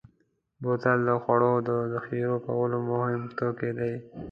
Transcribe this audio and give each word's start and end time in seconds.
بوتل 0.61 0.99
د 1.07 1.11
خوړو 1.23 1.53
د 1.67 1.69
ذخیره 1.93 2.37
کولو 2.45 2.77
مهم 2.91 3.21
توکی 3.37 3.71
دی. 3.79 3.93